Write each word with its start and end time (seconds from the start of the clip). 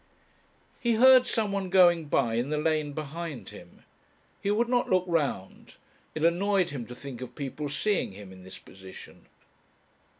He 0.79 0.93
heard 0.93 1.27
someone 1.27 1.69
going 1.69 2.05
by 2.05 2.33
in 2.33 2.49
the 2.49 2.57
lane 2.57 2.93
behind 2.93 3.49
him. 3.49 3.83
He 4.41 4.49
would 4.49 4.67
not 4.67 4.89
look 4.89 5.03
round 5.07 5.75
it 6.15 6.25
annoyed 6.25 6.71
him 6.71 6.87
to 6.87 6.95
think 6.95 7.21
of 7.21 7.35
people 7.35 7.69
seeing 7.69 8.13
him 8.13 8.31
in 8.31 8.43
this 8.43 8.57
position. 8.57 9.27